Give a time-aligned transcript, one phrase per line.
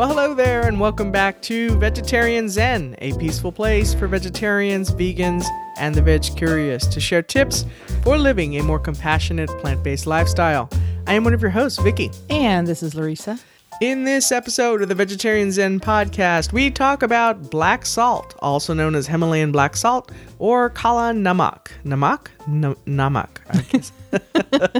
[0.00, 5.44] Well, hello there, and welcome back to Vegetarian Zen, a peaceful place for vegetarians, vegans,
[5.76, 7.66] and the veg curious to share tips
[8.02, 10.70] for living a more compassionate plant based lifestyle.
[11.06, 12.10] I am one of your hosts, Vicky.
[12.30, 13.38] And this is Larissa.
[13.82, 18.94] In this episode of the Vegetarian Zen podcast, we talk about black salt, also known
[18.94, 21.72] as Himalayan black salt or Kala Namak.
[21.84, 22.28] Namak?
[22.48, 23.60] N- namak, I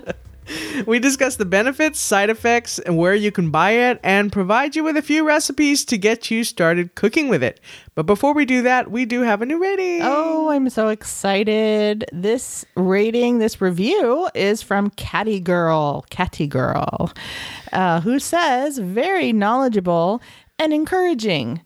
[0.01, 0.15] guess.
[0.87, 4.85] we discuss the benefits, side effects, and where you can buy it, and provide you
[4.85, 7.61] with a few recipes to get you started cooking with it.
[7.95, 10.01] But before we do that, we do have a new rating.
[10.03, 12.05] Oh, I'm so excited.
[12.13, 17.13] This rating, this review is from Catty Girl, Catty Girl,
[17.73, 20.23] uh, who says, very knowledgeable
[20.59, 21.61] and encouraging.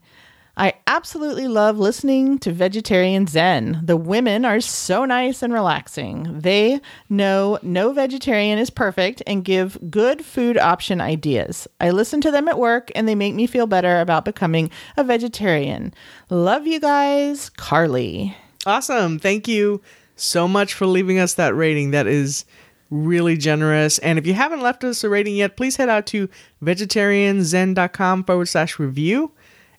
[0.57, 3.81] I absolutely love listening to Vegetarian Zen.
[3.83, 6.39] The women are so nice and relaxing.
[6.39, 11.67] They know no vegetarian is perfect and give good food option ideas.
[11.81, 15.03] I listen to them at work and they make me feel better about becoming a
[15.03, 15.93] vegetarian.
[16.29, 18.35] Love you guys, Carly.
[18.65, 19.19] Awesome.
[19.19, 19.81] Thank you
[20.15, 21.91] so much for leaving us that rating.
[21.91, 22.45] That is
[22.89, 23.97] really generous.
[23.99, 26.29] And if you haven't left us a rating yet, please head out to
[26.63, 29.33] vegetarianzen.com forward slash review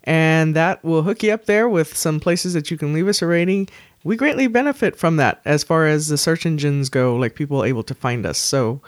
[0.06, 3.20] and that will hook you up there with some places that you can leave us
[3.20, 3.68] a rating.
[4.04, 7.82] We greatly benefit from that as far as the search engines go, like people able
[7.82, 8.38] to find us.
[8.38, 8.80] So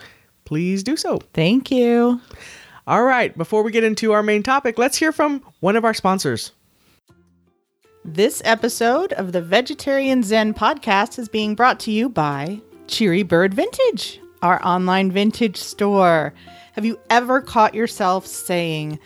[0.45, 1.19] please do so.
[1.33, 2.21] Thank you.
[2.87, 5.93] All right, before we get into our main topic, let's hear from one of our
[5.93, 6.53] sponsors.
[8.05, 13.53] This episode of the Vegetarian Zen podcast is being brought to you by Cherry Bird
[13.53, 16.33] Vintage, our online vintage store.
[16.73, 18.97] Have you ever caught yourself saying,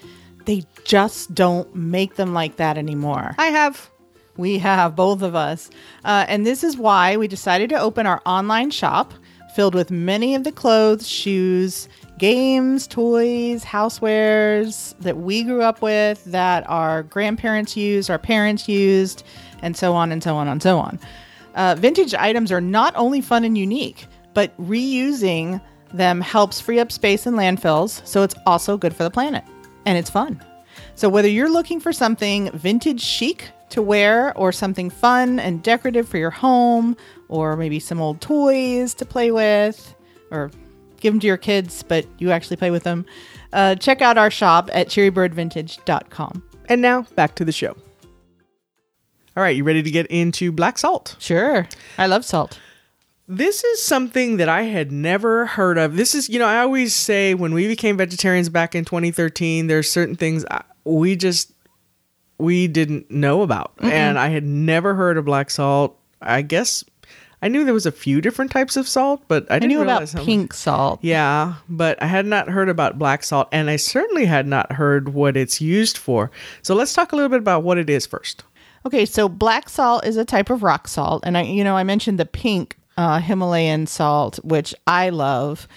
[0.45, 3.35] they just don't make them like that anymore.
[3.37, 3.89] I have.
[4.35, 5.69] We have, both of us.
[6.03, 9.13] Uh, and this is why we decided to open our online shop
[9.53, 16.23] filled with many of the clothes, shoes, games, toys, housewares that we grew up with,
[16.25, 19.23] that our grandparents used, our parents used,
[19.61, 20.99] and so on and so on and so on.
[21.53, 25.61] Uh, vintage items are not only fun and unique, but reusing
[25.93, 29.43] them helps free up space in landfills, so it's also good for the planet
[29.85, 30.43] and it's fun.
[30.95, 36.07] So, whether you're looking for something vintage chic to wear, or something fun and decorative
[36.07, 36.95] for your home,
[37.27, 39.95] or maybe some old toys to play with,
[40.29, 40.51] or
[40.99, 43.03] give them to your kids, but you actually play with them,
[43.51, 46.43] uh, check out our shop at cherrybirdvintage.com.
[46.69, 47.75] And now back to the show.
[49.35, 51.15] All right, you ready to get into black salt?
[51.17, 51.67] Sure.
[51.97, 52.59] I love salt.
[53.27, 55.95] This is something that I had never heard of.
[55.95, 59.89] This is, you know, I always say when we became vegetarians back in 2013, there's
[59.89, 60.45] certain things
[60.83, 61.53] we just
[62.37, 65.97] we didn't know about, mm and I had never heard of black salt.
[66.21, 66.83] I guess
[67.41, 69.81] I knew there was a few different types of salt, but I, I didn't knew
[69.81, 70.99] about pink salt.
[71.01, 75.09] Yeah, but I had not heard about black salt, and I certainly had not heard
[75.09, 76.31] what it's used for.
[76.61, 78.43] So let's talk a little bit about what it is first.
[78.85, 81.83] Okay, so black salt is a type of rock salt, and I, you know, I
[81.83, 85.67] mentioned the pink uh, Himalayan salt, which I love.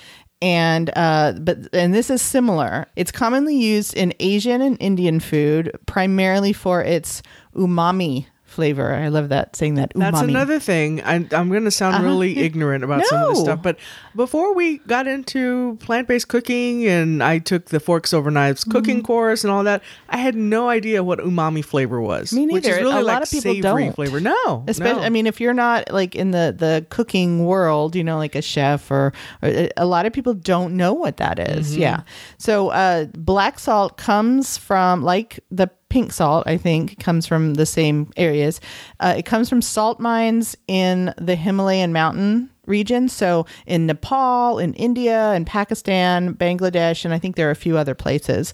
[0.42, 2.86] And uh, but and this is similar.
[2.94, 7.22] It's commonly used in Asian and Indian food, primarily for its
[7.54, 8.94] umami flavor.
[8.94, 9.92] I love that saying that.
[9.94, 10.00] Umami.
[10.00, 11.02] That's another thing.
[11.02, 12.04] I, am going to sound uh-huh.
[12.04, 13.04] really ignorant about no.
[13.04, 13.78] some of this stuff, but
[14.14, 18.70] before we got into plant based cooking and I took the Forks Over Knives mm-hmm.
[18.70, 22.32] cooking course and all that, I had no idea what umami flavor was.
[22.32, 22.54] Me neither.
[22.54, 23.92] Which is really a like lot of people don't.
[23.92, 24.20] flavor.
[24.20, 25.06] No, Especially, no.
[25.06, 28.42] I mean, if you're not like in the the cooking world, you know, like a
[28.42, 29.12] chef or,
[29.42, 31.72] or a lot of people don't know what that is.
[31.72, 31.82] Mm-hmm.
[31.82, 32.02] Yeah.
[32.38, 37.64] So uh, black salt comes from like the pink salt, I think, comes from the
[37.64, 38.60] same areas.
[39.00, 43.08] Uh, it comes from salt mines in the Himalayan mountain region.
[43.08, 47.78] So in Nepal, in India, in Pakistan, Bangladesh, and I think there are a few
[47.78, 48.52] other places.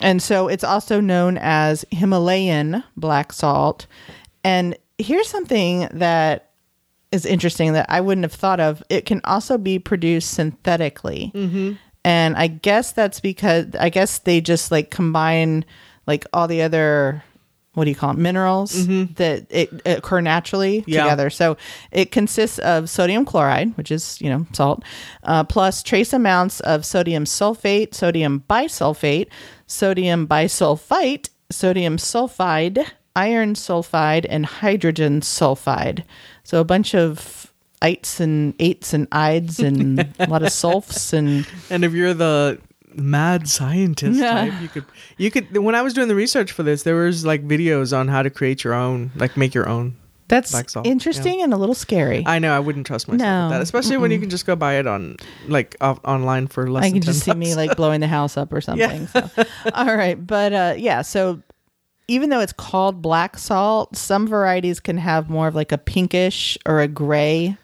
[0.00, 3.86] And so it's also known as Himalayan black salt.
[4.42, 6.52] And here's something that
[7.12, 8.82] is interesting that I wouldn't have thought of.
[8.88, 11.32] It can also be produced synthetically.
[11.34, 11.72] Mm-hmm.
[12.02, 15.66] And I guess that's because I guess they just like combine
[16.08, 17.22] like all the other
[17.74, 19.12] what do you call it minerals mm-hmm.
[19.14, 21.04] that it, occur naturally yeah.
[21.04, 21.56] together so
[21.92, 24.82] it consists of sodium chloride which is you know salt
[25.22, 29.28] uh, plus trace amounts of sodium sulfate sodium bisulfate
[29.68, 32.84] sodium bisulfite sodium sulfide
[33.14, 36.02] iron sulfide and hydrogen sulfide
[36.42, 41.46] so a bunch of ites and eights and ides and a lot of sulfs and
[41.70, 42.58] and if you're the
[42.98, 44.52] mad scientist type.
[44.60, 44.84] You could
[45.16, 48.08] you could when I was doing the research for this, there was like videos on
[48.08, 49.96] how to create your own, like make your own.
[50.28, 50.84] That's black salt.
[50.84, 50.92] Yeah.
[50.92, 52.22] interesting and a little scary.
[52.26, 53.46] I, know I wouldn't trust myself No.
[53.46, 55.16] with that, especially when you can just go buy it on
[55.46, 56.84] like off, online for less.
[56.84, 59.06] I can than just see 10 me like blowing the house up or something.
[59.06, 59.30] So.
[59.72, 61.00] All right, but uh, yeah.
[61.00, 61.40] So
[62.08, 66.58] even though it's called black salt, some varieties can have more of like a pinkish
[66.66, 67.56] or a gray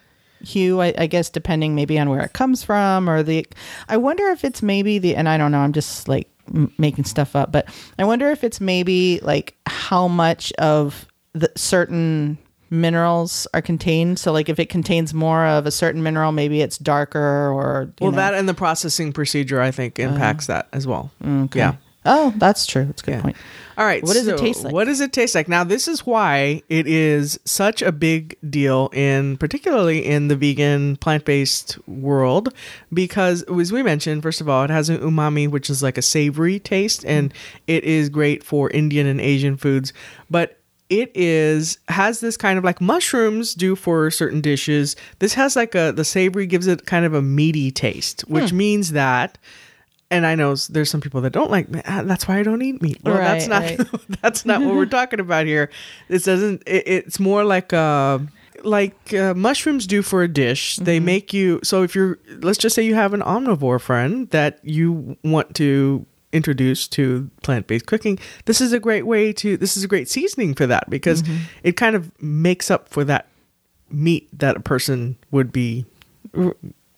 [0.43, 0.81] hue.
[0.81, 3.45] I, I guess depending maybe on where it comes from or the.
[3.89, 5.59] I wonder if it's maybe the and I don't know.
[5.59, 7.67] I'm just like m- making stuff up, but
[7.99, 12.37] I wonder if it's maybe like how much of the certain
[12.71, 16.77] minerals are contained so like if it contains more of a certain mineral maybe it's
[16.79, 18.17] darker or you well, know.
[18.17, 20.61] that and the processing procedure I think impacts uh-huh.
[20.61, 21.11] that as well.
[21.23, 21.59] Okay.
[21.59, 21.75] Yeah.
[22.05, 22.85] Oh, that's true.
[22.85, 23.21] That's a good Yeah.
[23.21, 23.35] point.
[23.77, 24.01] All right.
[24.03, 24.73] What does it taste like?
[24.73, 25.49] What does it taste like?
[25.49, 30.95] Now, this is why it is such a big deal in, particularly in the vegan
[30.97, 32.53] plant-based world,
[32.93, 36.01] because as we mentioned, first of all, it has an umami, which is like a
[36.01, 37.33] savory taste, and
[37.67, 39.91] it is great for Indian and Asian foods,
[40.29, 40.57] but
[40.89, 44.95] it is has this kind of like mushrooms do for certain dishes.
[45.17, 48.57] This has like a the savory gives it kind of a meaty taste, which Hmm.
[48.57, 49.39] means that
[50.11, 51.83] and I know there's some people that don't like meat.
[51.87, 52.99] Ah, That's why I don't eat meat.
[53.03, 55.69] Well, that's Right, not that's not what we're talking about here.
[56.07, 56.63] This doesn't.
[56.67, 58.19] It, it's more like uh
[58.63, 60.77] like uh, mushrooms do for a dish.
[60.77, 61.05] They Mm-hmm.
[61.05, 61.59] make you.
[61.63, 66.05] So if you're, let's just say you have an omnivore friend that you want to
[66.31, 70.53] introduce to plant-based cooking this is a great way to this is a great seasoning
[70.53, 71.37] for that because Mm-hmm.
[71.63, 73.27] it kind of makes up for that
[73.89, 75.85] meat that a person would be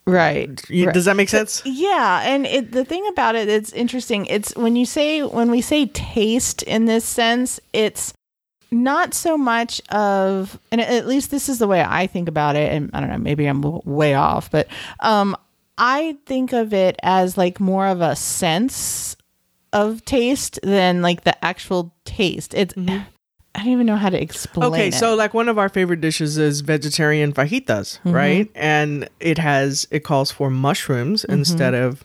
[0.08, 0.60] Right.
[0.70, 0.94] you- right.
[0.94, 4.26] does that make sense Yeah, and it, the thing about it, it's interesting.
[4.26, 8.12] It's when you say when we say taste in this sense, it's
[8.70, 12.72] not so much of, and at least this is the way I think about it.
[12.72, 14.68] And I don't know, maybe I'm way off, but
[15.00, 15.36] um,
[15.78, 19.16] I think of it as like more of a sense
[19.72, 22.54] of taste than like the actual taste.
[22.54, 22.74] It's
[23.58, 24.72] I don't even know how to explain.
[24.72, 24.94] Okay, it.
[24.94, 28.12] so like one of our favorite dishes is vegetarian fajitas, Mm-hmm.
[28.12, 28.50] right?
[28.54, 32.04] And it has it calls for mushrooms instead of meat.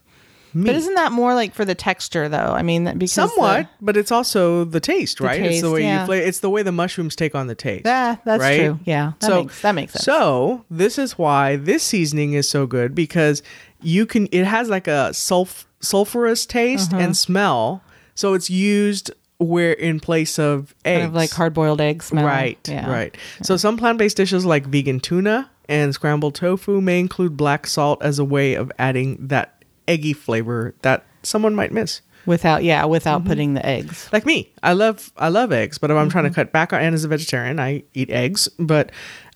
[0.62, 0.66] Mm-hmm.
[0.66, 2.38] But isn't that more like for the texture though?
[2.54, 5.42] I mean, because the- Somewhat, but it's also the taste, right?
[5.42, 6.02] it's the way yeah.
[6.02, 6.26] you flavor.
[6.28, 7.86] It's the way the mushrooms take on the taste.
[7.86, 8.60] Yeah, that's right?
[8.60, 8.80] true.
[8.86, 10.06] Yeah, that so makes that makes sense.
[10.06, 13.42] So this is why this seasoning is so good because
[13.82, 14.28] you can.
[14.32, 17.04] It has like a sulf sulfurous taste Uh-huh.
[17.04, 17.82] and smell.
[18.16, 22.26] So it's used where in place of eggs, kind of like hard boiled eggs smell.
[22.26, 22.90] Right, Yeah.
[22.90, 23.16] right.
[23.42, 28.20] So some plant-based dishes like vegan tuna and scrambled tofu may include black salt as
[28.20, 32.02] a way of adding that eggy flavor that someone might miss.
[32.26, 33.28] Without yeah, without Mm-hmm.
[33.30, 34.08] putting the eggs.
[34.14, 36.12] Like me, I love I love eggs, but if I'm Mm-hmm.
[36.12, 38.92] trying to cut back on and as a vegetarian, I eat eggs, but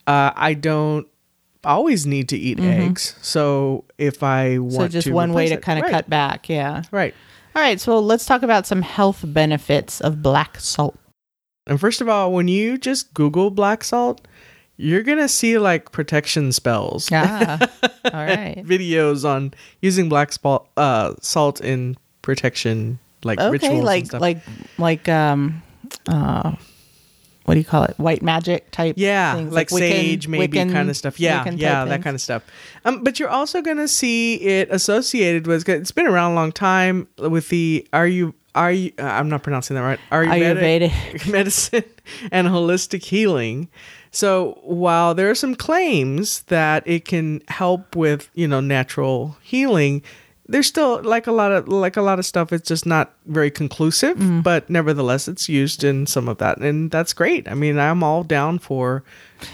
[0.06, 1.06] uh, I don't
[1.66, 3.16] always need to eat eggs.
[3.22, 4.82] So if I want Mm-hmm.
[4.84, 6.48] So just one way to it- kind of right, cut back.
[6.48, 6.84] Yeah.
[6.92, 7.14] right.
[7.58, 7.80] All right.
[7.82, 10.96] So let's talk about some health benefits of black salt.
[11.66, 14.22] And first of all, when you just Google black salt,
[14.78, 17.10] you're gonna see like protection spells.
[17.12, 17.58] Ah.
[18.14, 18.64] All right.
[18.64, 23.50] videos on using black salt, uh, salt in protection, like Okay.
[23.50, 24.38] rituals and Like like
[24.78, 25.64] like um
[26.08, 26.52] uh
[27.48, 27.98] what do you call it?
[27.98, 28.96] White magic type.
[28.98, 31.18] yeah, things, like, Wiccan- sage, maybe Wiccan- kind of stuff.
[31.18, 32.04] Yeah, Wiccan yeah, that things.
[32.04, 32.44] kind of stuff.
[32.84, 35.68] Um, but you're also gonna see it associated with.
[35.70, 37.88] It's been around a long time with the.
[37.94, 38.34] Are you?
[38.54, 38.92] Are you?
[39.00, 40.00] Uh, I'm not pronouncing that right.
[40.12, 41.32] Ayurvedic Ayurvedic.
[41.32, 41.84] medicine
[42.32, 43.70] and holistic healing.
[44.12, 50.02] So while there are some claims that it can help with you know natural healing,
[50.50, 52.54] there's still like a lot of like a lot of stuff.
[52.54, 54.44] It's just not very conclusive, Mm.
[54.44, 57.48] but nevertheless, it's used in some of that, and that's great.
[57.50, 59.04] I mean, I'm all down for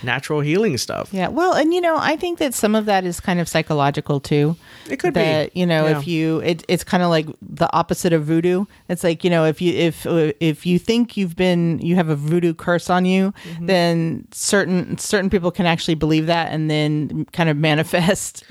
[0.02, 1.10] natural healing stuff.
[1.12, 1.28] Yeah.
[1.28, 4.56] Well, and you know, I think that some of that is kind of psychological too.
[4.90, 5.60] It could that, be.
[5.60, 5.98] You know, Yeah.
[6.00, 8.66] if you, it, it's kind of like the opposite of voodoo.
[8.88, 10.06] It's like you know, if you if
[10.40, 13.66] if you think you've been you have a voodoo curse on you, Mm-hmm.
[13.66, 18.44] then certain certain people can actually believe that and then kind of manifest.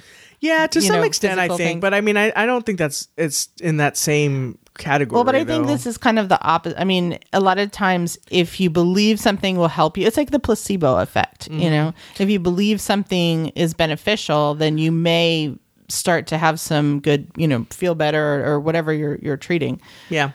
[0.43, 1.81] Yeah, to some know, extent, I think, things.
[1.81, 5.15] but I mean, I, I don't think that's it's in that same category.
[5.15, 6.81] Well, but I think this is kind of the opposite.
[6.81, 10.33] I mean, a lot of times, if you believe something will help you, it's like
[10.33, 11.49] the placebo effect.
[11.49, 11.61] Mm-hmm.
[11.61, 15.55] You know, if you believe something is beneficial, then you may
[15.93, 19.81] start to have some good, you know, feel better or, or whatever you're you're treating.
[20.09, 20.33] Yeah.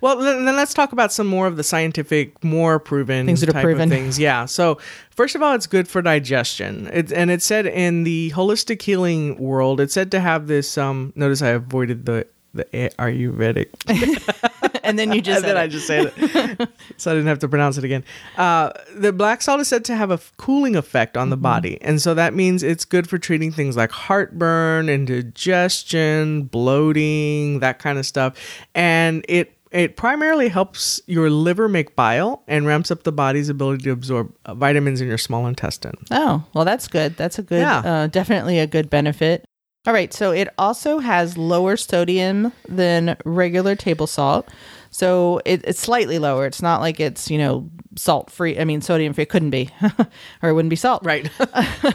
[0.00, 3.54] Well, then, then let's talk about some more of the scientific, more proven Things that
[3.54, 3.90] are proven.
[3.90, 4.18] Of things.
[4.18, 4.46] Yeah.
[4.46, 4.78] So
[5.10, 6.88] first of all, it's good for digestion.
[6.92, 10.78] It, and it said in the holistic healing world, it's said to have this.
[10.78, 13.68] Um, notice I avoided the the A- Ayurvedic.
[14.84, 17.38] and then you just and then said I just said it, so I didn't have
[17.40, 18.04] to pronounce it again.
[18.36, 21.42] Uh, the black salt is said to have a f- cooling effect on the Mm-hmm.
[21.42, 27.78] body, and so that means it's good for treating things like heartburn, indigestion, bloating, that
[27.78, 28.36] kind of stuff.
[28.74, 33.84] And it it primarily helps your liver make bile and ramps up the body's ability
[33.84, 35.94] to absorb uh, vitamins in your small intestine.
[36.10, 37.16] Oh, well, that's good.
[37.16, 37.78] That's a good, Yeah.
[37.78, 39.44] uh, definitely a good benefit.
[39.86, 40.12] All right.
[40.12, 44.48] So it also has lower sodium than regular table salt.
[44.90, 46.44] So it, it's slightly lower.
[46.44, 48.58] It's not like it's, you know, salt free.
[48.58, 49.22] I mean, sodium free.
[49.22, 49.70] It couldn't be,
[50.42, 51.04] or it wouldn't be salt.
[51.04, 51.30] Right.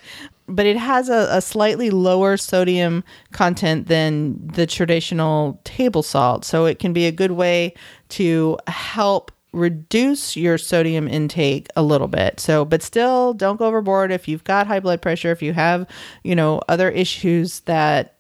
[0.50, 6.46] But it has a, a slightly lower sodium content than the traditional table salt.
[6.46, 7.74] So it can be a good way
[8.10, 12.40] to help reduce your sodium intake a little bit.
[12.40, 15.88] So, but still don't go overboard if you've got high blood pressure, if you have,
[16.24, 18.18] you know, other issues that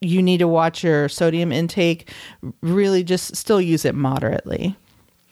[0.00, 2.10] you need to watch your sodium intake,
[2.62, 4.76] really just still use it moderately.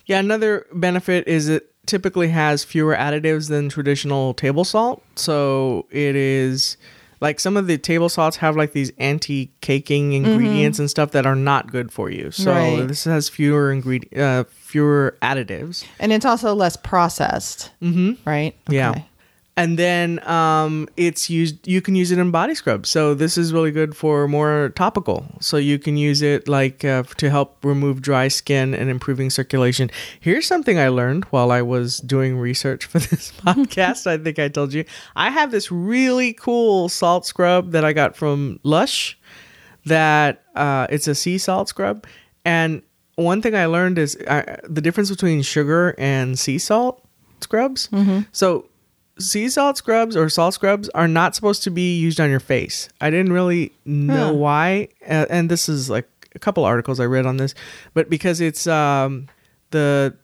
[0.06, 5.02] Yeah, another benefit is it typically has fewer additives than traditional table salt.
[5.16, 6.76] So it is
[7.20, 11.36] like some of the table salts have like these anti-caking ingredients and stuff that are
[11.36, 12.30] not good for you.
[12.30, 12.86] So Right.
[12.86, 15.84] this has fewer ingredient uh, fewer additives.
[15.98, 17.70] And it's also less processed.
[17.82, 18.28] Mm-hmm.
[18.28, 18.54] Right?
[18.68, 19.02] Yeah.
[19.58, 21.66] And then um, it's used.
[21.66, 22.86] You can use it in body scrub.
[22.86, 25.26] So this is really good for more topical.
[25.40, 29.90] So you can use it like uh, to help remove dry skin and improving circulation.
[30.20, 34.06] Here's something I learned while I was doing research for this podcast.
[34.06, 34.84] I think I told you
[35.16, 39.18] I have this really cool salt scrub that I got from Lush.
[39.86, 42.06] That uh, it's a sea salt scrub,
[42.44, 42.82] and
[43.16, 47.04] one thing I learned is uh, the difference between sugar and sea salt
[47.40, 47.88] scrubs.
[48.30, 48.67] So
[49.18, 52.88] sea salt scrubs or salt scrubs are not supposed to be used on your face.
[53.00, 54.34] I didn't really know Huh.
[54.34, 57.54] why, uh, and this is like a couple articles I read on this,
[57.94, 59.26] but because it's um,
[59.70, 60.14] the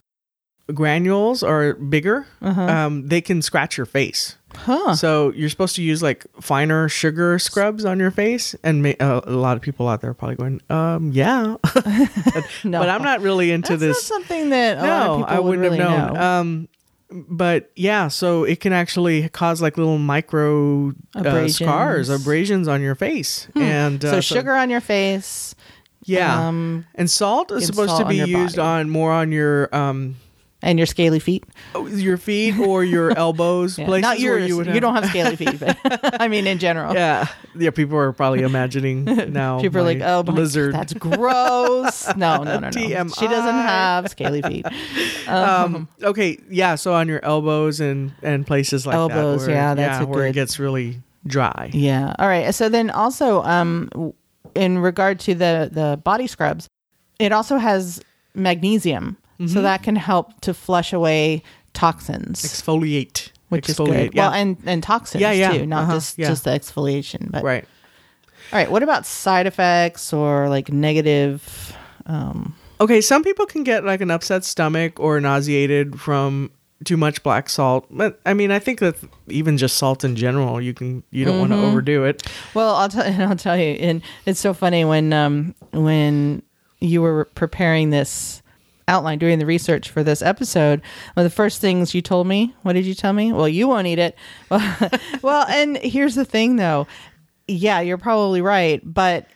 [0.72, 4.36] granules are bigger, um, they can scratch your face.
[4.56, 4.94] Huh.
[4.94, 9.20] So you're supposed to use like finer sugar scrubs on your face, and ma- uh,
[9.24, 11.60] a lot of people out there are probably going, um, yeah, No.
[11.74, 15.38] but I'm not really into That's this something that a lot of no, people I
[15.40, 16.14] would wouldn't really have known.
[16.14, 16.20] know.
[16.22, 16.68] Um,
[17.14, 22.08] but yeah, so it can actually cause like little micro uh, scars, Abrasions.
[22.10, 25.54] abrasions on your face, and uh, so sugar on your face.
[26.02, 28.82] yeah, um, and salt is supposed to be used body.
[28.82, 30.16] on more on your um
[30.64, 31.44] and your scaly feet.
[31.90, 33.84] your feet or your elbows, Yeah.
[33.86, 34.40] places Not yours.
[34.40, 35.78] where you would you don't have scaly feet, but
[36.20, 36.92] I mean in general.
[36.94, 37.70] Yeah, yeah.
[37.70, 39.60] People are probably imagining now.
[39.60, 42.68] People are like, "Oh, my, lizard." that's gross." No, no, no, no.
[42.70, 43.18] TMI.
[43.18, 44.66] She doesn't have scaly feet.
[45.28, 46.74] um, okay, yeah.
[46.74, 49.48] So on your elbows and and places like Elbows, that.
[49.52, 51.70] where- yeah, that's a where it gets really dry.
[51.72, 52.14] Yeah.
[52.18, 52.54] All right.
[52.54, 54.12] So then also, um,
[54.54, 56.68] in regard to the the body scrubs,
[57.18, 58.00] it also has
[58.34, 59.46] magnesium, Mm-hmm.
[59.52, 64.14] so that can help to flush away toxins, Exfoliate, which is Exfoliate, good.
[64.14, 64.28] Yeah.
[64.28, 65.52] Well, and and toxins Yeah, yeah.
[65.52, 66.28] too, not Uh-huh, just yeah.
[66.28, 67.30] just the exfoliation.
[67.32, 67.64] But right.
[68.52, 68.70] all right.
[68.70, 71.74] What about side effects or like negative?
[72.06, 76.50] Um, Okay, some people can get like an upset stomach or nauseated from
[76.84, 77.86] too much black salt.
[77.90, 78.96] But I mean, I think that
[79.28, 81.62] even just salt in general, you can you don't want Mm-hmm.
[81.62, 82.22] to overdo it.
[82.52, 86.42] Well, I'll tell I'll tell you, and it's so funny when um when
[86.80, 88.42] you were preparing this
[88.88, 90.80] outline, doing the research for this episode.
[91.14, 93.32] One of the first things you told me, what did you tell me?
[93.32, 94.16] Well, you won't eat it.
[94.50, 96.86] well, and here's the thing, though.
[97.48, 99.26] Yeah, you're probably right, but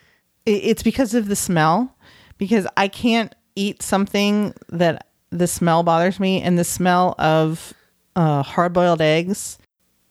[0.46, 1.94] it's because of the smell.
[2.36, 7.74] Because I can't eat something that the smell bothers me, and the smell of
[8.16, 9.58] uh, hard boiled eggs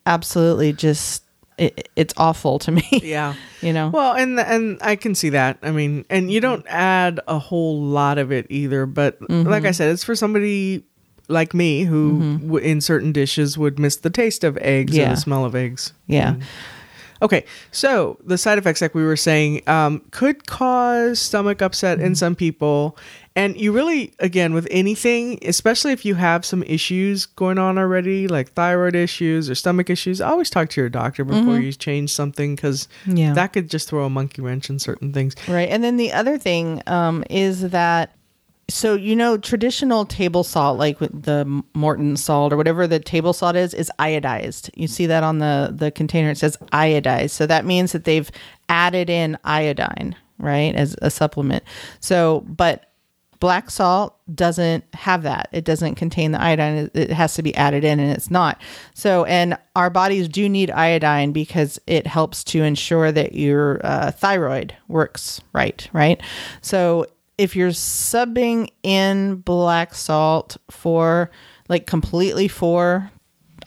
[0.06, 1.24] absolutely just
[1.58, 2.84] it, it's awful to me.
[3.04, 3.34] Yeah.
[3.62, 3.90] you know.
[3.90, 5.58] Well, and and I can see that.
[5.64, 8.86] I mean, and you don't add a whole lot of it either.
[8.86, 9.50] But Mm-hmm.
[9.50, 10.84] like I said, it's for somebody
[11.30, 15.04] like me who, w- in certain dishes, would miss the taste of eggs Yeah.
[15.06, 15.94] and the smell of eggs.
[16.06, 16.36] yeah.
[17.22, 22.16] Okay, so the side effects, like we were saying, um, could cause stomach upset in
[22.16, 22.98] some people.
[23.36, 28.28] And you really, again, with anything, especially if you have some issues going on already,
[28.28, 32.56] like thyroid issues or stomach issues, always talk to your doctor before you change something
[32.56, 33.34] because Yeah.
[33.34, 35.36] that could just throw a monkey wrench in certain things.
[35.48, 35.70] Right.
[35.70, 38.12] And then the other thing um, is that,
[38.70, 43.56] so, you know, traditional table salt, like the Morton salt or whatever the table salt
[43.56, 44.70] is, is iodized.
[44.76, 46.30] You see that on the, the container.
[46.32, 47.30] It says iodized.
[47.32, 48.30] So that means that they've
[48.68, 51.64] added in iodine, right, as a supplement.
[52.02, 52.92] So, but
[53.40, 55.48] black salt doesn't have that.
[55.54, 56.76] It doesn't contain the iodine.
[56.78, 58.60] It- It has to be added in, and it's not.
[58.96, 64.12] So, and our bodies do need iodine because it helps to ensure that your uh,
[64.12, 66.20] thyroid works right, right?
[66.62, 67.06] So,
[67.38, 71.30] if you're subbing in black salt for
[71.70, 73.12] like completely for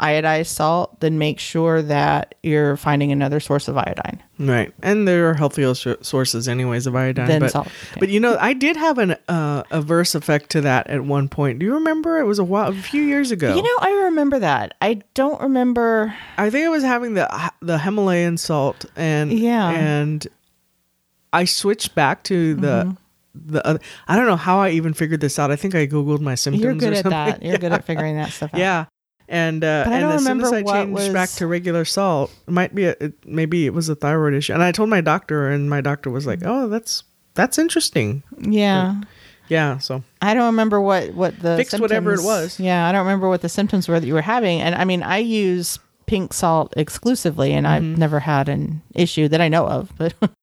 [0.00, 4.22] iodized salt, then make sure that you're finding another source of iodine.
[4.38, 7.28] Right, and there are healthier sources, anyways, of iodine.
[7.28, 10.86] Than but, salt, but you know, I did have an uh, adverse effect to that
[10.86, 11.58] at one point.
[11.58, 12.18] Do you remember?
[12.18, 13.54] It was a while, a few years ago.
[13.54, 14.74] You know, I remember that.
[14.80, 16.14] I don't remember.
[16.38, 19.68] I think I was having the the Himalayan salt, and Yeah.
[19.70, 20.26] and
[21.32, 22.84] I switched back to the.
[22.84, 22.92] Mm-hmm.
[23.34, 25.50] The other, I don't know how I even figured this out.
[25.50, 26.62] I think I googled my symptoms.
[26.64, 27.42] You're good at that.
[27.42, 28.58] You're good at figuring that stuff out.
[28.60, 28.87] Yeah.
[29.28, 31.46] And uh, But I and don't as soon as remember I what changed back to
[31.46, 34.52] regular salt, it might be a, it, maybe it was a thyroid issue.
[34.52, 39.00] And I told my doctor, and my doctor was like, "Oh, that's that's interesting." Yeah.
[39.49, 39.78] Yeah.
[39.78, 42.58] So I don't remember what what the Fixed whatever it was.
[42.58, 44.60] Yeah, I don't remember what the symptoms were that you were having.
[44.60, 47.75] And I mean, I use pink salt exclusively, and Mm-hmm.
[47.92, 49.92] I've never had an issue that I know of.
[49.96, 50.14] But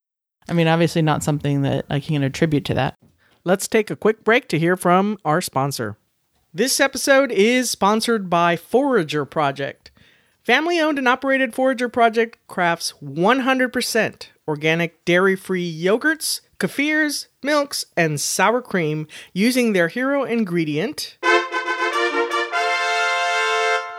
[0.49, 2.95] I mean, obviously, not something that I can attribute to that.
[3.43, 5.97] Let's take a quick break to hear from our sponsor.
[6.53, 9.91] This episode is sponsored by Forager Project.
[10.43, 18.19] Family owned and operated Forager Project crafts 100% organic dairy free yogurts, kefirs, milks, and
[18.19, 21.17] sour cream using their hero ingredient.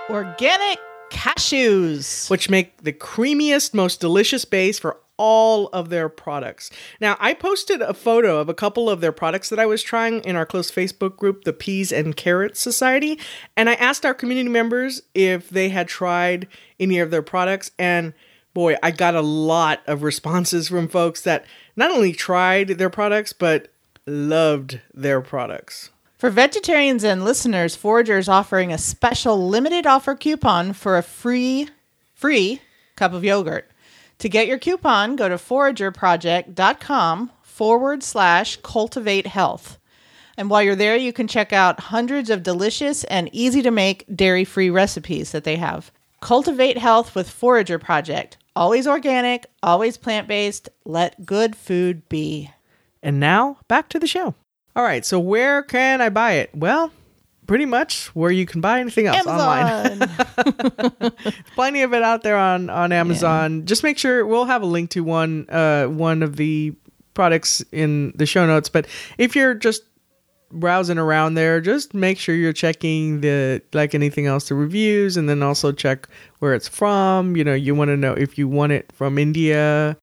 [0.09, 0.79] Organic
[1.11, 2.31] cashews.
[2.31, 6.71] which make the creamiest, most delicious base for all of their products.
[7.01, 10.21] Now, I posted a photo of a couple of their products that I was trying
[10.21, 13.19] in our close Facebook group, the Peas and Carrots Society,
[13.57, 16.49] and I asked our community members if they had tried
[16.81, 18.15] any of their products and
[18.55, 21.45] boy, I got a lot of responses from folks that
[21.77, 23.69] not only tried their products but
[24.07, 25.91] loved their products.
[26.19, 31.69] For Vegetarian Zen listeners, Forager is offering a special limited offer coupon for a free
[32.17, 32.61] free
[32.97, 33.71] cup of yogurt.
[34.19, 39.79] To get your coupon, go to foragerproject.com forward slash cultivate health.
[40.37, 44.05] And while you're there, you can check out hundreds of delicious and easy to make
[44.15, 45.91] dairy free recipes that they have.
[46.21, 48.37] Cultivate health with Forager Project.
[48.57, 50.69] Always organic, always plant based.
[50.85, 52.51] Let good food be.
[53.03, 54.35] And now back to the show.
[54.75, 56.51] All right, so where can I buy it?
[56.55, 56.93] Well,
[57.49, 59.99] pretty much where you can buy anything else online.
[61.57, 63.67] Plenty of it out there on on Amazon.
[63.67, 66.73] Just make sure we'll have a link to one uh one of the
[67.15, 68.87] products in the show notes, but
[69.19, 69.83] if you're just
[70.51, 75.29] browsing around there, just make sure you're checking the like anything else the reviews and
[75.29, 77.37] then also check where it's from.
[77.37, 79.97] You know, you want to know if you want it from India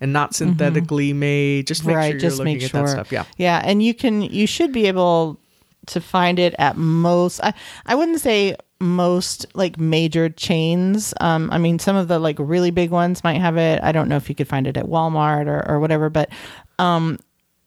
[0.00, 1.66] and not synthetically made.
[1.66, 1.98] Just make Mm-hmm.
[1.98, 3.12] right sure you're looking sure at that stuff.
[3.12, 3.24] Yeah.
[3.38, 5.40] yeah and you can you should be able
[5.88, 7.52] to find it at most i,
[7.86, 12.70] I wouldn't say most like major chains um i mean some of the like really
[12.70, 15.46] big ones might have it i don't know if you could find it at walmart
[15.46, 16.30] or, or whatever but
[16.78, 17.18] um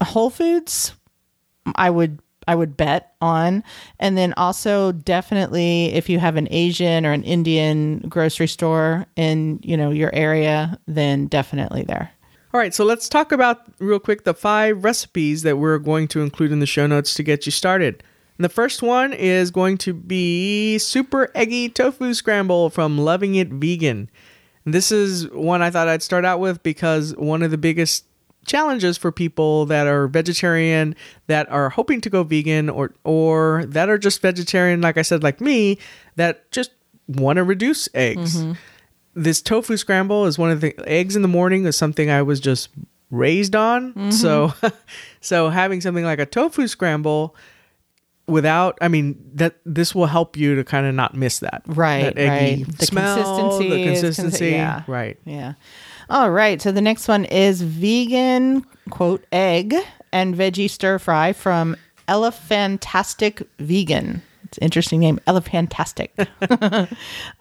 [0.01, 0.93] whole foods
[1.75, 3.63] i would I would bet on.
[3.99, 9.59] And then also definitely if you have an Asian or an Indian grocery store in,
[9.63, 12.11] you know, your area, then definitely there.
[12.53, 16.21] All right, so let's talk about real quick the five recipes that we're going to
[16.21, 18.03] include in the show notes to get you started.
[18.41, 23.49] And the first one is going to be super eggy tofu scramble from Loving It
[23.49, 24.09] Vegan.
[24.65, 28.03] And this is one I thought I'd start out with because one of the biggest
[28.47, 30.95] challenges for people that are vegetarian
[31.27, 35.21] that are hoping to go vegan or or that are just vegetarian like I said
[35.21, 35.77] like me
[36.15, 36.71] that just
[37.07, 38.53] want to reduce eggs mm-hmm.
[39.13, 42.39] this tofu scramble is one of the eggs in the morning is something I was
[42.39, 42.69] just
[43.11, 43.93] raised on.
[43.93, 44.11] Mm-hmm.
[44.11, 44.53] So
[45.21, 47.35] so having something like a tofu scramble
[48.27, 51.63] without I mean that this will help you to kind of not miss that.
[51.67, 52.77] Right, That eggy right.
[52.77, 54.49] The smell, consistency the is consi- consistency.
[54.51, 54.83] yeah.
[54.87, 55.17] Right.
[55.25, 55.53] Yeah.
[56.09, 56.61] All right.
[56.61, 59.73] So the next one is vegan quote egg
[60.11, 61.75] and veggie stir fry from
[62.07, 64.21] Elephantastic Vegan.
[64.45, 66.09] It's an interesting name, Elephantastic.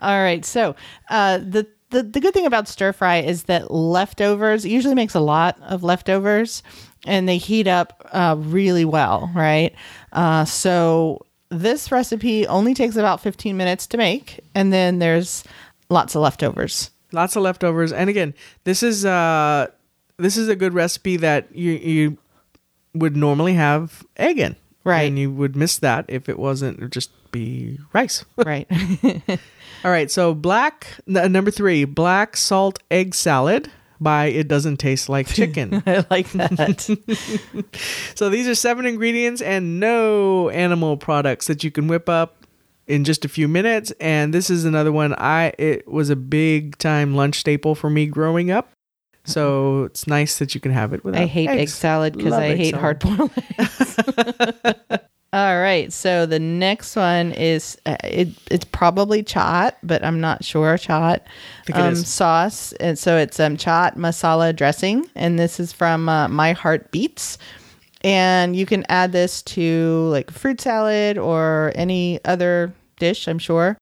[0.01, 0.45] All right.
[0.45, 0.77] So
[1.09, 5.21] uh, the, the the good thing about stir fry is that leftovers usually makes a
[5.21, 6.63] lot of leftovers,
[7.07, 9.31] and they heat up uh, really well.
[9.35, 9.75] Right.
[10.13, 15.45] Uh, so this recipe only takes about 15 minutes to make, and then there's
[15.89, 16.91] lots of leftovers.
[17.13, 17.93] Lots of leftovers.
[17.93, 18.35] And again,
[18.65, 19.67] this is uh
[20.17, 22.19] this is a good recipe that you you
[22.95, 24.55] would normally have egg in.
[24.85, 25.03] Right.
[25.03, 28.25] And you would miss that if it wasn't it'd just be rice.
[28.37, 28.69] Right.
[29.85, 35.09] All right, so black n- number three, black salt egg salad by It Doesn't Taste
[35.09, 35.83] Like Chicken.
[35.87, 36.81] I like that.
[38.15, 42.47] so these are seven ingredients and no animal products that you can whip up
[42.87, 43.93] in just a few minutes.
[44.01, 45.15] And this is another one.
[45.15, 48.71] I it was a big time lunch staple for me growing up.
[49.25, 51.21] So it's nice that you can have it without.
[51.23, 53.97] I hate egg salad because I hate hard boiled eggs.
[55.33, 55.93] All right.
[55.93, 58.29] So the next one is uh, it.
[58.51, 60.77] It's probably chaat, but I'm not sure.
[60.77, 61.21] Chaat
[61.73, 66.53] um, sauce, and so it's um chaat masala dressing, and this is from uh, My
[66.53, 67.39] Heart Beets.
[68.03, 73.29] And you can add this to like fruit salad or any other dish.
[73.29, 73.79] I'm sure.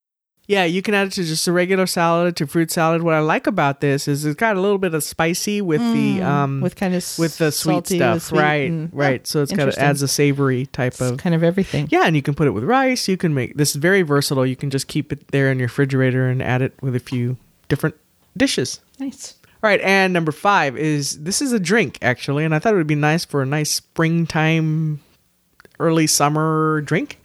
[0.48, 3.02] Yeah, you can add it to just a regular salad, to fruit salad.
[3.02, 6.22] What I like about this is it's got a little bit of spicy with the
[6.22, 8.70] um Mm, with kind of with the sweet stuff, sweet right?
[8.70, 9.26] and- right.
[9.26, 9.84] so it's got interesting.
[9.84, 11.87] adds a savory type It's of kind of everything.
[11.90, 13.06] yeah, and you can put it with rice.
[13.08, 14.46] You can make this is very versatile.
[14.46, 17.37] You can just keep it there in your refrigerator and add it with a few
[17.68, 17.94] different
[18.34, 18.80] dishes.
[18.98, 19.34] Nice.
[19.62, 22.78] All right, and number five is this is a drink actually, and I thought it
[22.78, 25.00] would be nice for a nice springtime,
[25.78, 27.20] early summer drink.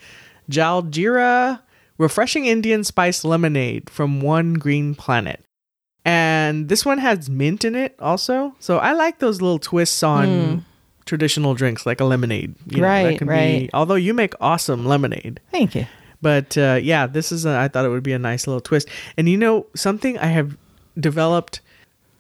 [0.52, 1.62] Jaljeera
[1.98, 5.44] refreshing Indian spice lemonade from One Green Planet,
[6.06, 8.56] and this one has mint in it also.
[8.60, 10.66] So I like those little twists on
[11.06, 12.56] traditional drinks like a lemonade.
[12.68, 13.04] You know, that.
[13.04, 13.60] Right, can right.
[13.62, 15.40] Be, although you make awesome lemonade.
[15.52, 15.86] Thank you.
[16.22, 18.88] But uh, yeah, this is a, I thought it would be a nice little twist.
[19.18, 20.58] And you know something I have
[20.98, 21.60] developed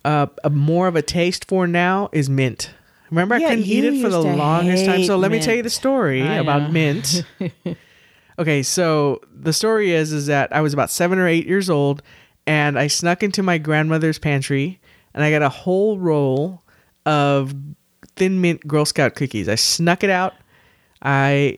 [0.03, 2.71] uh, a more of a taste for now is mint.
[3.09, 5.03] Remember, I couldn't eat it for the longest time.
[5.05, 6.69] So let me tell you the story I about know.
[6.69, 7.23] mint.
[8.39, 12.01] okay, so the story is is that I was about seven or eight years old,
[12.45, 14.79] and I snuck into my grandmother's pantry,
[15.13, 16.63] and I got a whole roll
[17.05, 17.53] of
[18.15, 19.49] thin mint Girl Scout cookies.
[19.49, 20.33] I snuck it out.
[21.01, 21.57] I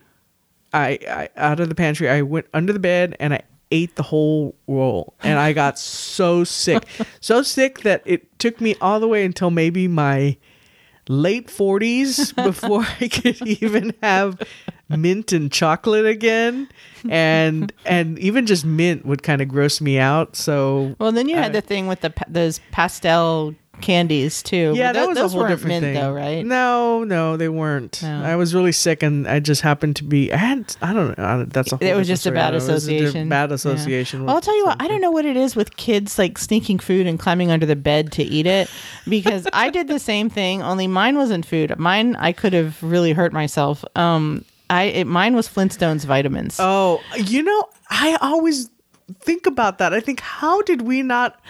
[0.72, 2.08] I, I out of the pantry.
[2.08, 6.44] I went under the bed and I ate the whole roll, and I got so
[6.44, 6.84] sick,
[7.20, 10.36] so sick that it took me all the way until maybe my
[11.08, 14.40] late forties before I could even have
[14.88, 16.68] mint and chocolate again,
[17.08, 20.36] and and even just mint would kind of gross me out.
[20.36, 24.72] So Well, then you I- had the thing with the those pastel candies too.
[24.74, 26.46] yeah, But that was those a whole weren't different mint thing, though, right?
[26.46, 28.00] No, no, they weren't.
[28.02, 28.22] No.
[28.24, 30.32] I was really sick, and I just happened to be.
[30.32, 30.74] I had.
[30.80, 31.22] I don't know.
[31.24, 31.76] I That's a.
[31.76, 33.28] Whole It was just a bad was a di- association.
[33.28, 33.54] bad Yeah.
[33.56, 34.24] association.
[34.24, 36.78] Well, I'll tell you what, I don't know what it is with kids like sneaking
[36.78, 38.70] food and climbing under the bed to eat it
[39.06, 41.78] because I did the same thing, only mine wasn't food.
[41.78, 43.84] Mine, I could have really hurt myself.
[43.94, 46.56] Um, I it, mine was Flintstones vitamins.
[46.58, 48.70] Oh, you know, I always
[49.20, 49.92] think about that.
[49.94, 51.40] I think, how did we not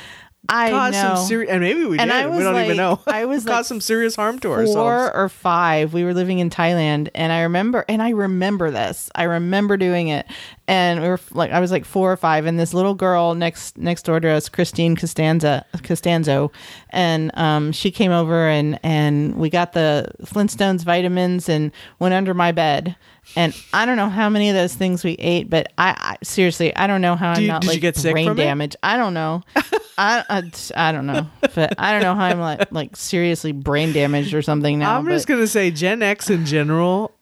[0.48, 1.14] I cause know.
[1.14, 1.50] some serious?
[1.50, 2.16] And maybe we And did.
[2.16, 3.00] I we don't even know.
[3.07, 5.11] I was like some serious harm to four ourselves.
[5.14, 5.92] or five.
[5.92, 9.11] We were living in Thailand, and I remember, and I remember this.
[9.14, 10.26] I remember doing it,
[10.68, 13.79] and we were like, I was like four or five, and this little girl next
[13.79, 16.50] next door to us, Christine Costanza Costanzo,
[16.90, 22.35] and um, she came over, and and we got the Flintstones vitamins, and went under
[22.35, 22.96] my bed.
[23.35, 26.74] And I don't know how many of those things we ate, but I, I seriously,
[26.76, 28.38] I don't know how Do I'm you- not did you like get sick brain from
[28.38, 28.44] it?
[28.44, 28.76] damage.
[28.85, 29.42] I don't know.
[29.98, 30.42] I, I
[30.76, 34.42] I don't know, but I don't know how I'm like like seriously brain damaged or
[34.42, 34.96] something now.
[34.98, 37.15] I'm just gonna say Gen X in general.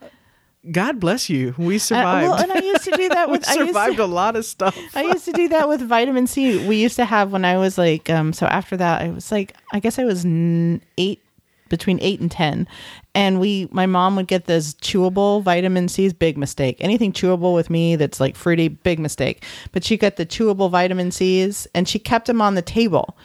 [0.70, 1.54] God bless you.
[1.58, 2.28] We survived.
[2.28, 4.36] well, and I used to do that we with I used survived to, a lot
[4.36, 4.78] of stuff.
[4.94, 6.66] I used to do that with vitamin C.
[6.66, 9.54] We used to have when I was like um so after that I was like
[9.72, 11.20] I guess I was 8
[11.68, 12.68] between 8 and 10
[13.14, 16.76] and we my mom would get those chewable vitamin C's big mistake.
[16.80, 19.44] Anything chewable with me that's like fruity big mistake.
[19.72, 23.16] But she got the chewable vitamin C's and she kept them on the table.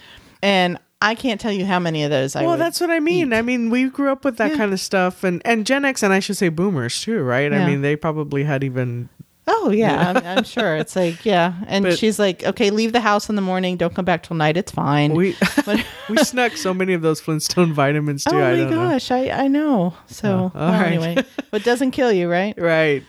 [0.42, 3.32] And I can't tell you how many of those I well, that's what I mean.
[3.32, 3.36] eat.
[3.36, 4.58] I mean, we grew up with that Yeah.
[4.58, 7.52] kind of stuff, and and Gen X, and I should say Boomers too, right?
[7.54, 9.10] I mean, they probably had even.
[9.52, 10.76] Oh yeah, I'm, I'm sure.
[10.76, 13.78] It's like yeah, and But- she's like, okay, leave the house in the morning.
[13.78, 14.58] Don't come back till night.
[14.58, 15.14] It's fine.
[15.14, 15.36] We
[16.10, 18.36] we snuck so many of those Flintstone vitamins too.
[18.36, 18.90] oh I my don't know.
[18.90, 19.96] gosh, I I know.
[20.08, 20.86] So Oh, well, right.
[20.94, 22.54] anyway, but doesn't kill you, right?
[22.62, 23.04] Right.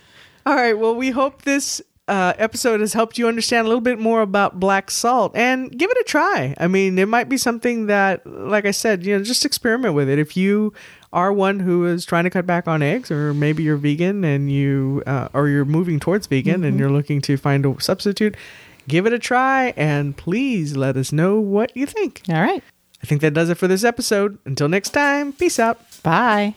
[0.46, 0.78] All right.
[0.78, 4.58] Well, we hope this uh, episode has helped you understand a little bit more about
[4.58, 6.54] black salt and give it a try.
[6.58, 10.08] I mean, it might be something that, like I said, you know, just experiment with
[10.08, 10.18] it.
[10.18, 10.74] If you
[11.12, 14.50] are one who is trying to cut back on eggs, or maybe you're vegan and
[14.50, 18.36] you, uh, or you're moving towards vegan and you're looking to find a substitute,
[18.88, 22.22] give it a try and please let us know what you think.
[22.28, 22.62] All right.
[23.02, 24.38] I think that does it for this episode.
[24.44, 25.80] Until next time, peace out.
[26.02, 26.56] Bye.